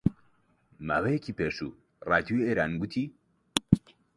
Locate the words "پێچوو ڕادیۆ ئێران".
1.37-2.71